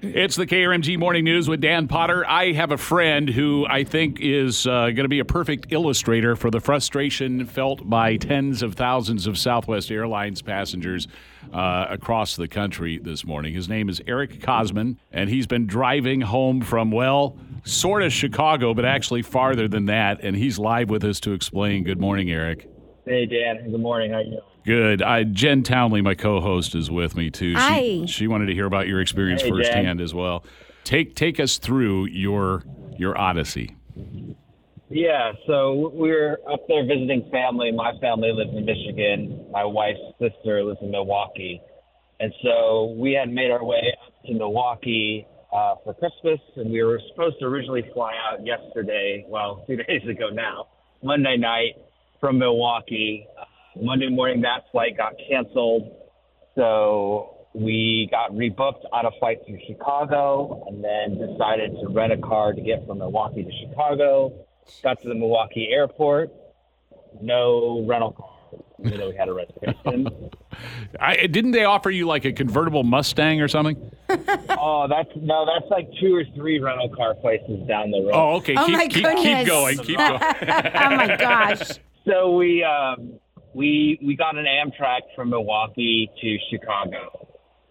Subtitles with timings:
[0.00, 2.24] It's the KRMG Morning News with Dan Potter.
[2.24, 6.36] I have a friend who I think is uh, going to be a perfect illustrator
[6.36, 11.08] for the frustration felt by tens of thousands of Southwest Airlines passengers
[11.52, 13.54] uh, across the country this morning.
[13.54, 18.74] His name is Erik Kosman, and he's been driving home from, well, sort of Chicago,
[18.74, 20.20] but actually farther than that.
[20.22, 21.82] And he's live with us to explain.
[21.82, 22.70] Good morning, Eric.
[23.04, 23.68] Hey, Dan.
[23.68, 24.12] Good morning.
[24.12, 24.42] How are you?
[24.68, 25.00] Good.
[25.00, 27.54] I, Jen Townley, my co-host, is with me too.
[27.56, 27.80] Hi.
[27.80, 29.56] She, she wanted to hear about your experience Hey, Jen.
[29.56, 30.44] firsthand as well.
[30.84, 32.64] Take take us through your
[32.98, 33.74] your odyssey.
[34.90, 37.72] Yeah, so we were up there visiting family.
[37.72, 39.46] My family lives in Michigan.
[39.50, 41.62] My wife's sister lives in Milwaukee.
[42.20, 46.82] And so we had made our way up to Milwaukee uh, for Christmas, and we
[46.82, 50.66] were supposed to originally fly out yesterday, well, two days ago now,
[51.02, 51.76] Monday night
[52.20, 53.26] from Milwaukee.
[53.80, 55.94] Monday morning, that flight got canceled.
[56.54, 62.18] So we got rebooked on a flight to Chicago and then decided to rent a
[62.18, 64.32] car to get from Milwaukee to Chicago.
[64.82, 66.30] Got to the Milwaukee airport,
[67.22, 70.30] no rental car, even though we had a reservation.
[71.00, 73.76] I, didn't they offer you like a convertible Mustang or something?
[74.10, 78.12] oh, that's no, that's like two or three rental car places down the road.
[78.12, 78.54] Oh, okay.
[78.56, 79.78] Oh keep, my keep, keep going.
[79.78, 80.20] Keep going.
[80.22, 81.78] oh my gosh.
[82.04, 83.17] So we um,
[83.58, 87.28] we we got an Amtrak from Milwaukee to Chicago,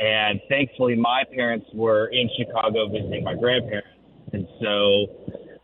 [0.00, 3.88] and thankfully my parents were in Chicago visiting my grandparents,
[4.32, 5.06] and so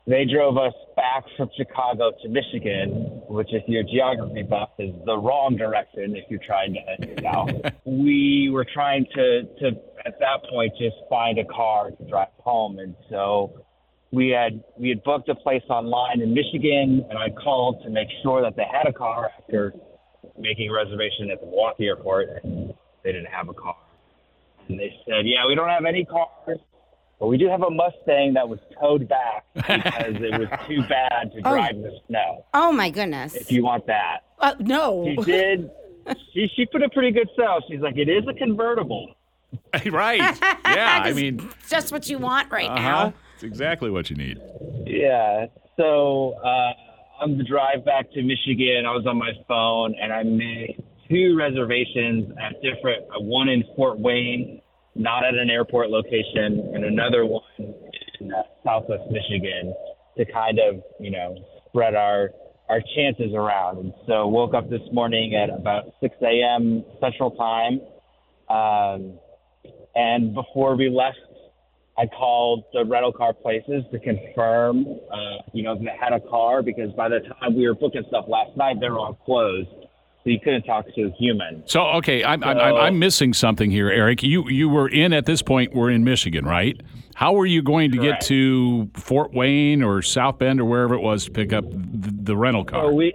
[0.07, 5.19] they drove us back from Chicago to Michigan, which if you're geography buff is the
[5.19, 7.73] wrong direction if you're trying to head south.
[7.85, 9.67] we were trying to to
[10.07, 13.65] at that point just find a car to drive home, and so
[14.13, 18.09] we had we had booked a place online in Michigan, and I called to make
[18.23, 19.75] sure that they had a car after
[20.39, 23.77] making a reservation at the Milwaukee airport, and they didn't have a car.
[24.69, 26.59] And they said, "Yeah, we don't have any cars,
[27.19, 31.33] but we do have a Mustang that was towed back because it was too bad
[31.33, 32.45] to drive in the snow.
[32.55, 33.35] Oh my goodness.
[33.35, 35.05] If you want that." Uh, no.
[35.05, 35.71] She did.
[36.33, 37.63] She she put a pretty good sell.
[37.69, 39.15] She's like, "It is a convertible."
[39.91, 40.39] right.
[40.75, 41.03] Yeah.
[41.05, 42.81] I mean, just what you want right uh-huh.
[42.81, 43.15] now.
[43.35, 44.41] It's exactly what you need.
[44.87, 45.47] Yeah.
[45.77, 46.73] So uh,
[47.21, 51.37] on the drive back to Michigan, I was on my phone and I made two
[51.39, 53.05] reservations at different.
[53.11, 54.61] uh, One in Fort Wayne,
[54.95, 59.75] not at an airport location, and another one in uh, Southwest Michigan
[60.17, 61.37] to kind of you know
[61.69, 62.31] spread our
[62.69, 63.79] our chances around.
[63.79, 66.85] And so woke up this morning at about 6 a.m.
[67.01, 67.81] Central Time,
[68.49, 69.19] um,
[69.95, 71.19] and before we left
[71.97, 75.17] I called the rental car places to confirm, uh,
[75.53, 78.25] you know, if they had a car because by the time we were booking stuff
[78.29, 81.63] last night, they were all closed, so you couldn't talk to a human.
[81.67, 84.25] So, okay, I'm, I'm, I'm, I'm missing something here, Erik.
[84.25, 85.73] You you were in at this point.
[85.73, 86.81] We're in Michigan, right?
[87.15, 88.23] How were you going to Correct.
[88.23, 92.11] get to Fort Wayne or South Bend or wherever it was to pick up the,
[92.23, 92.83] the rental car?
[92.91, 93.15] So we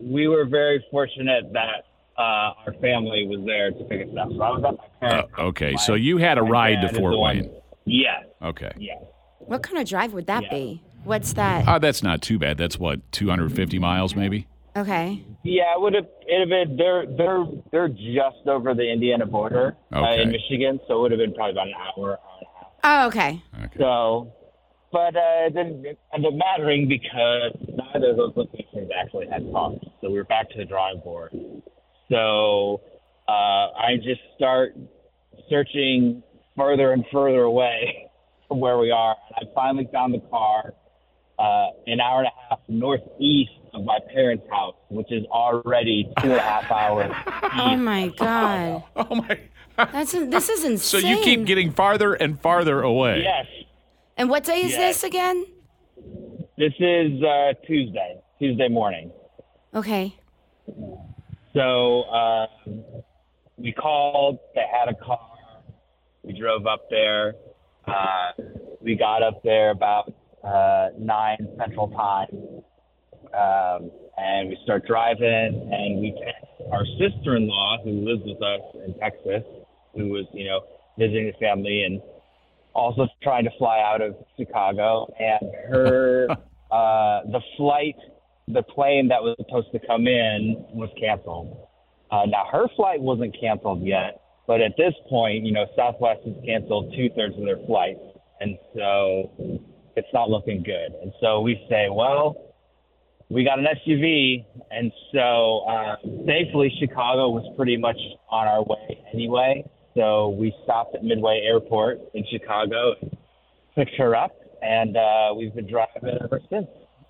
[0.00, 1.86] we were very fortunate that
[2.18, 4.28] uh, our family was there to pick us up.
[4.36, 5.32] So I was at my Uh, parents.
[5.38, 7.50] okay, My- so you had a ride to Fort Wayne.
[7.88, 8.70] Yes, Okay.
[8.78, 9.02] yes.
[9.38, 10.50] What kind of drive would that Yeah.
[10.50, 10.82] be?
[11.04, 11.64] What's that?
[11.66, 12.58] Oh, that's not too bad.
[12.58, 14.46] That's what 250 miles, maybe.
[14.76, 15.20] okay.
[15.42, 16.06] Yeah, it would have.
[16.26, 16.76] It have been.
[16.76, 21.18] They're they're they're just over the Indiana border uh, in Michigan, so it would have
[21.18, 22.70] been probably about an hour, hour and a half.
[22.84, 23.42] Oh, okay.
[23.64, 23.78] Okay.
[23.78, 24.32] So,
[24.92, 29.78] but uh, it didn't end up mattering because neither of those locations actually had cars.
[30.02, 31.32] So we were back to the drawing board.
[32.10, 32.82] So
[33.26, 34.76] uh, I just start
[35.48, 36.22] searching
[36.58, 38.10] further and further away
[38.48, 39.16] from where we are.
[39.36, 40.74] And I finally found the car
[41.38, 46.30] uh, an hour and a half northeast of my parents' house, which is already two
[46.32, 47.14] and a half hours.
[47.60, 48.84] Oh my god.
[48.94, 49.40] Oh my!
[49.76, 51.00] That's this is insane.
[51.02, 53.22] So you keep getting farther and farther away.
[53.22, 53.46] yes,
[54.18, 55.00] And what day is Yes.
[55.00, 55.46] this again?
[56.58, 59.10] this is uh, Tuesday, Tuesday morning.
[59.74, 60.14] Okay.
[61.54, 62.46] So uh,
[63.56, 64.38] we called.
[64.54, 65.20] They had a car.
[66.28, 67.36] We drove up there.
[67.86, 68.32] Uh,
[68.82, 70.12] we got up there about
[70.44, 72.28] uh, nine Central Time,
[73.32, 75.70] um, and we start driving.
[75.72, 79.42] And we text our sister-in-law, who lives with us in Texas,
[79.94, 80.60] who was you know
[80.98, 82.02] visiting the family and
[82.74, 86.26] also trying to fly out of Chicago, and her
[86.70, 87.96] uh, the flight,
[88.48, 91.56] the plane that was supposed to come in was canceled.
[92.10, 96.34] Uh, now her flight wasn't canceled yet, but at this point, you know, Southwest has
[96.44, 98.00] canceled two thirds of their flights,
[98.40, 99.30] and so
[99.94, 100.94] it's not looking good.
[101.02, 102.34] And so we say, well,
[103.28, 107.98] we got an SUV, and so uh, thankfully Chicago was pretty much
[108.30, 109.62] on our way anyway.
[109.94, 112.94] So we stopped at Midway Airport in Chicago,
[113.74, 116.68] picked her up, and uh, we've been driving ever since.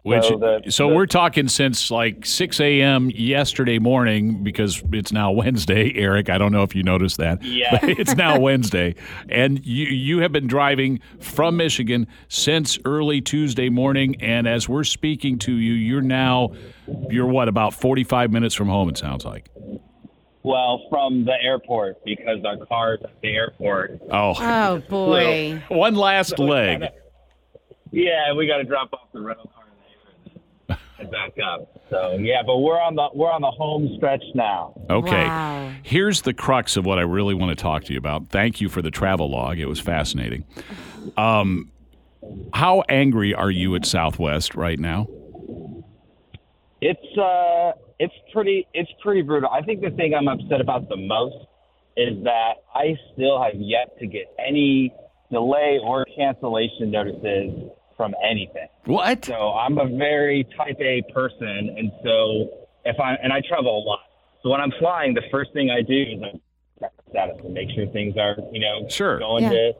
[0.08, 3.10] Which, so, the, so the- we're talking since like 6 a.m.
[3.14, 6.28] yesterday morning because it's now Wednesday, Erik.
[6.31, 7.43] I don't know if you noticed that.
[7.44, 7.78] Yeah.
[7.81, 8.94] But it's now Wednesday.
[9.28, 14.20] And you, you have been driving from Michigan since early Tuesday morning.
[14.22, 16.52] And as we're speaking to you, you're now,
[17.10, 19.49] you're what, about 45 minutes from home, it sounds like.
[20.43, 24.00] well from the airport because our car's at the airport.
[24.10, 25.62] Oh, Oh boy.
[25.69, 26.84] one last leg.
[27.90, 29.57] Yeah, we got to drop off the rental car there
[30.98, 31.80] and back up.
[31.90, 34.74] So yeah, but we're on the we're on the home stretch now.
[34.90, 35.24] Okay.
[35.24, 35.72] Wow.
[35.82, 38.28] Here's the crux of what I really want to talk to you about.
[38.28, 39.58] Thank you for the travel log.
[39.58, 40.44] It was fascinating.
[41.16, 41.70] Um,
[42.52, 45.08] how angry are you at Southwest right now?
[46.80, 49.50] It's uh, it's pretty it's pretty brutal.
[49.50, 51.46] I think the thing I'm upset about the most
[51.96, 54.94] is that I still have yet to get any
[55.32, 58.68] delay or cancellation notices from anything.
[58.86, 59.26] What?
[59.26, 62.48] So I'm a very type A person, and so
[62.86, 64.00] if I and I travel a lot.
[64.42, 66.40] So when I'm flying, the first thing I do is I
[66.80, 69.18] check status and make sure things are you know Sure.
[69.18, 69.50] going Yeah.
[69.50, 69.72] to.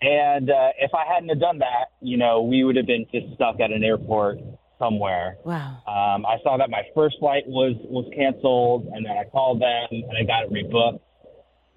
[0.00, 3.34] And uh, if I hadn't have done that, you know, we would have been just
[3.34, 4.38] stuck at an airport
[4.78, 5.38] somewhere.
[5.44, 5.78] Wow.
[5.88, 9.88] Um, I saw that my first flight was was canceled, and then I called them
[9.90, 11.00] and I got it rebooked.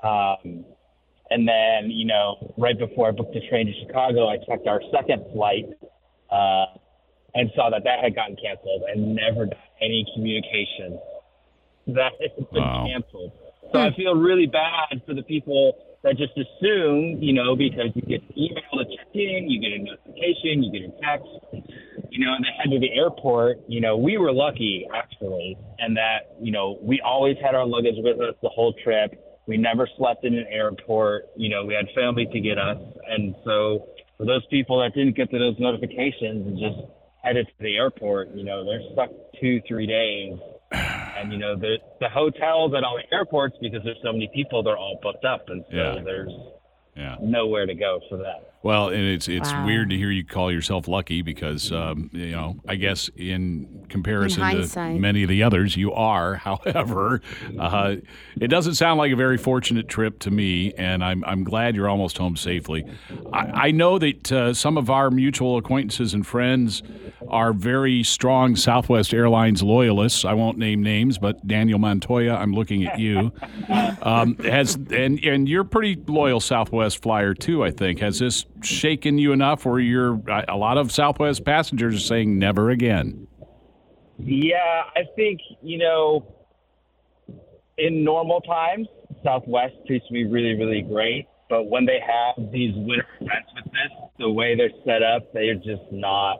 [0.04, 0.66] Um,
[1.32, 4.82] and then, you know, right before I booked the train to Chicago, I checked our
[4.92, 5.66] second flight
[6.30, 6.66] uh,
[7.34, 11.00] and saw that that had gotten canceled, and never got any communication
[11.88, 12.86] that it had been Wow.
[12.88, 13.32] canceled.
[13.72, 15.74] So I feel really bad for the people
[16.04, 19.72] that just assume, you know, because you get an email to check in, you get
[19.72, 21.30] a notification, you get a text,
[22.10, 23.60] you know, and they head to the airport.
[23.68, 27.96] You know, we were lucky actually, and that you know we always had our luggage
[27.98, 29.21] with us the whole trip.
[29.48, 31.30] We never slept in an airport.
[31.36, 32.78] You know, we had family to get us,
[33.08, 36.88] and so for those people that didn't get to those notifications and just
[37.24, 39.10] headed to the airport, you know, they're stuck
[39.40, 40.38] two, three days.
[40.74, 44.64] And you know the the hotels at all the airports because there's so many people,
[44.64, 46.02] they're all booked up, and so Yeah.
[46.04, 46.32] there's
[46.96, 47.18] Yeah.
[47.22, 48.51] nowhere to go for that.
[48.64, 49.66] Well, and it's it's Wow.
[49.66, 54.44] weird to hear you call yourself lucky because um, you know I guess in comparison
[54.44, 56.36] In to many of the others, you are.
[56.48, 57.22] However,
[57.60, 57.96] uh,
[58.40, 61.90] it doesn't sound like a very fortunate trip to me, and I'm I'm glad you're
[61.90, 62.86] almost home safely.
[63.34, 66.84] I, I know that uh, some of our mutual acquaintances and friends
[67.30, 70.26] are very strong Southwest Airlines loyalists.
[70.26, 73.32] I won't name names, but Daniel Montoya, I'm looking at you.
[74.02, 77.64] Um, has and and you're a pretty loyal Southwest flyer too.
[77.64, 82.00] I think has this shaken you enough where you're a lot of Southwest passengers are
[82.00, 83.28] saying never again.
[84.18, 86.36] Yeah, I think, you know,
[87.78, 88.88] in normal times,
[89.24, 91.28] Southwest treats me really, really great.
[91.50, 95.56] But when they have these winter events with this, the way they're set up, they're
[95.56, 96.38] just not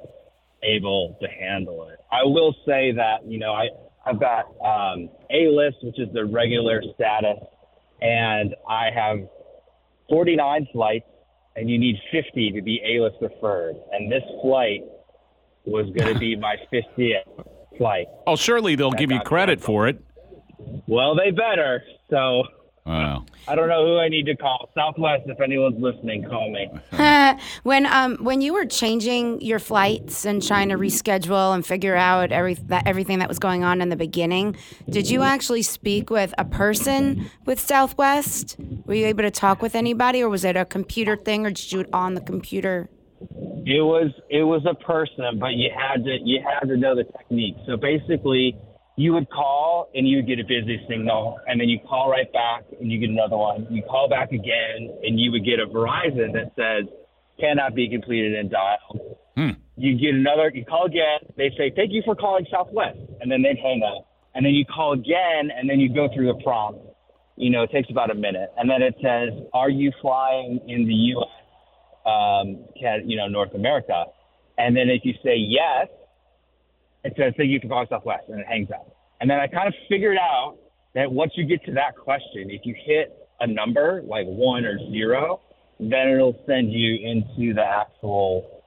[0.64, 2.00] able to handle it.
[2.12, 3.68] I will say that, you know, I,
[4.06, 7.40] I've got um, A list, which is the regular status,
[8.02, 9.18] and I have
[10.10, 11.06] 49 flights,
[11.56, 13.76] and you need 50 to be A list preferred.
[13.92, 14.82] And this flight
[15.66, 17.46] was going to be my 50th
[17.78, 18.08] flight.
[18.28, 20.00] Oh, surely they'll give you credit for it.
[20.88, 21.84] Well, they better.
[22.10, 22.44] So
[22.86, 23.26] Wow.
[23.48, 24.72] I don't know who I need to call.
[24.74, 26.68] Southwest, if anyone's listening, call me.
[27.64, 32.32] when um when you were changing your flights and trying to reschedule and figure out
[32.32, 34.56] every that everything that was going on in the beginning,
[34.90, 38.56] did you actually speak with a person with Southwest?
[38.86, 41.72] Were you able to talk with anybody, or was it a computer thing, or did
[41.72, 42.90] you do it on the computer?
[43.20, 47.04] It was it was a person, but you had to you had to know the
[47.04, 47.58] technique.
[47.68, 48.58] So basically,
[48.98, 52.32] you would call and you would get a busy signal, and then you call right
[52.34, 53.68] back and you get another one.
[53.70, 56.90] You call back again and you would get a Verizon that says
[57.40, 59.18] cannot be completed and dialed.
[59.78, 60.52] You get another.
[60.54, 61.20] You call again.
[61.38, 64.08] They say thank you for calling Southwest, and then they hang up.
[64.36, 66.80] And then you call again, and then you go through the prompt.
[67.36, 70.86] You know, it takes about a minute, and then it says, "Are you flying in
[70.86, 71.42] the U.S.?"
[72.06, 74.06] um, can, you know, North America.
[74.58, 75.88] And then if you say yes,
[77.04, 78.96] it says thank you for calling Southwest, and it hangs up.
[79.20, 80.58] And then I kind of figured out
[80.96, 84.78] that once you get to that question, if you hit a number like one or
[84.92, 85.40] zero,
[85.80, 88.62] then it'll send you into the actual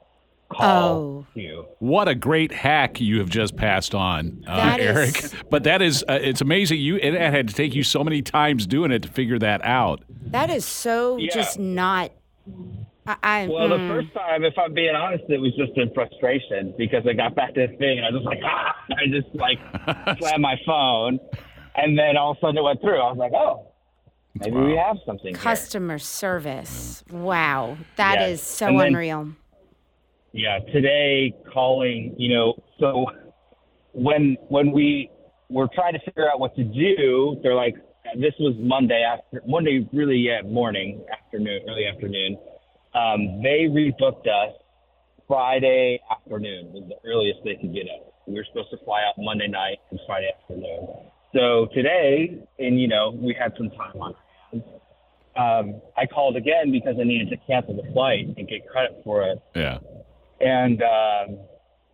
[0.51, 1.27] call Oh.
[1.33, 1.67] queue.
[1.79, 4.97] What a great hack you have just passed on, uh, That is-
[5.33, 5.45] Erik.
[5.51, 6.81] But that is, uh, it's amazing.
[6.81, 10.03] You it had to take you so many times doing it to figure that out.
[10.27, 11.31] That is so Yeah.
[11.33, 12.11] just not.
[13.07, 13.89] I, I Well, the mm.
[13.89, 17.55] first time, if I'm being honest, it was just in frustration because I got back
[17.55, 21.19] to the thing and I was just like, ah, I just like slammed my phone,
[21.77, 23.01] and then all of a sudden it went through.
[23.01, 23.69] I was like, oh,
[24.35, 25.35] maybe we have something.
[25.35, 25.43] here.
[25.43, 27.05] customer service.
[27.11, 28.43] Wow, that is Yes.
[28.43, 29.29] so then- unreal.
[30.37, 33.07] Yeah, today calling, you know, so
[33.93, 35.09] when when we
[35.49, 37.77] were trying to figure out what to do, they're like,
[38.19, 42.37] this was Monday after Monday, really, yeah, morning, afternoon, early afternoon.
[42.95, 44.55] Um, they rebooked us
[45.27, 48.13] Friday afternoon was the earliest they could get us.
[48.27, 50.87] We were supposed to fly out Monday night and Friday afternoon.
[51.35, 54.21] So today, and you know, we had some time on our
[54.53, 54.65] hands.
[55.37, 59.25] Um, I called again because I needed to cancel the flight and get credit for
[59.25, 59.79] it Yeah.
[60.41, 61.39] and um,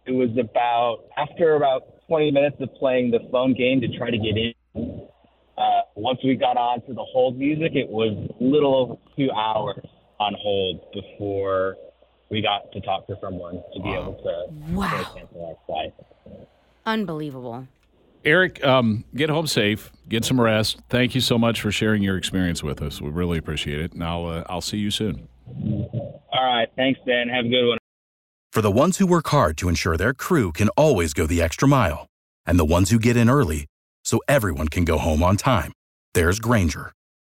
[0.05, 4.19] it was about after about 20 minutes of playing the phone game to try to
[4.19, 5.09] get in.
[5.57, 9.31] Uh, once we got on to the hold music, it was a little over two
[9.31, 9.87] hours
[10.21, 11.77] on hold before
[12.31, 15.13] we got to talk to someone to be able to Wow.
[15.17, 15.93] cancel our flight.
[16.87, 17.67] Unbelievable.
[18.25, 19.91] Erik, um, get home safe.
[20.09, 20.81] Get some rest.
[20.91, 23.01] Thank you so much for sharing your experience with us.
[23.01, 23.93] We really appreciate it.
[23.95, 25.27] And I'll, uh, I'll see you soon.
[25.49, 27.29] All right, thanks, Dan.
[27.29, 27.79] Have a good one.
[28.53, 31.67] For the ones who work hard to ensure their crew can always go the extra
[31.67, 32.07] mile,
[32.47, 33.67] and the ones who get in early
[34.05, 35.73] so everyone can go home on time,
[36.15, 36.93] there's Grainger,